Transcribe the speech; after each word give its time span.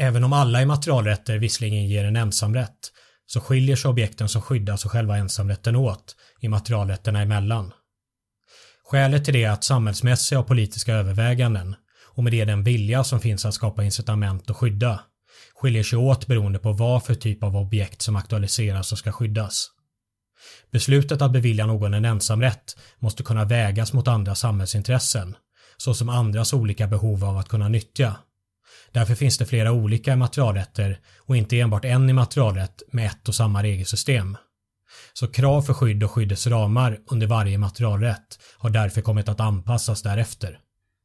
Även 0.00 0.24
om 0.24 0.32
alla 0.32 0.62
immaterialrätter 0.62 1.38
visserligen 1.38 1.86
ger 1.86 2.04
en 2.04 2.16
ensamrätt 2.16 2.92
så 3.26 3.40
skiljer 3.40 3.76
sig 3.76 3.88
objekten 3.88 4.28
som 4.28 4.42
skyddas 4.42 4.84
och 4.84 4.92
själva 4.92 5.16
ensamrätten 5.16 5.76
åt 5.76 6.16
immaterialrätterna 6.40 7.22
emellan. 7.22 7.72
Skälet 8.84 9.24
till 9.24 9.34
det 9.34 9.44
är 9.44 9.50
att 9.50 9.64
samhällsmässiga 9.64 10.38
och 10.38 10.46
politiska 10.46 10.94
överväganden 10.94 11.76
och 12.14 12.24
med 12.24 12.32
det 12.32 12.44
den 12.44 12.64
vilja 12.64 13.04
som 13.04 13.20
finns 13.20 13.44
att 13.44 13.54
skapa 13.54 13.84
incitament 13.84 14.50
och 14.50 14.56
skydda 14.56 15.00
skiljer 15.54 15.82
sig 15.82 15.98
åt 15.98 16.26
beroende 16.26 16.58
på 16.58 16.72
vad 16.72 17.04
för 17.04 17.14
typ 17.14 17.42
av 17.42 17.56
objekt 17.56 18.02
som 18.02 18.16
aktualiseras 18.16 18.92
och 18.92 18.98
ska 18.98 19.12
skyddas. 19.12 19.66
Beslutet 20.70 21.22
att 21.22 21.32
bevilja 21.32 21.66
någon 21.66 21.94
en 21.94 22.04
ensamrätt 22.04 22.76
måste 22.98 23.22
kunna 23.22 23.44
vägas 23.44 23.92
mot 23.92 24.08
andra 24.08 24.34
samhällsintressen, 24.34 25.36
såsom 25.76 26.08
andras 26.08 26.52
olika 26.52 26.86
behov 26.86 27.24
av 27.24 27.38
att 27.38 27.48
kunna 27.48 27.68
nyttja. 27.68 28.16
Därför 28.92 29.14
finns 29.14 29.38
det 29.38 29.46
flera 29.46 29.72
olika 29.72 30.16
materialrätter 30.16 31.00
och 31.18 31.36
inte 31.36 31.60
enbart 31.60 31.84
en 31.84 32.10
immaterialrätt 32.10 32.82
med 32.92 33.06
ett 33.06 33.28
och 33.28 33.34
samma 33.34 33.62
regelsystem. 33.62 34.36
Så 35.12 35.28
krav 35.28 35.62
för 35.62 35.74
skydd 35.74 36.02
och 36.02 36.10
skyddets 36.10 36.46
ramar 36.46 36.98
under 37.10 37.26
varje 37.26 37.58
materialrätt 37.58 38.38
har 38.58 38.70
därför 38.70 39.00
kommit 39.00 39.28
att 39.28 39.40
anpassas 39.40 40.02
därefter. 40.02 40.58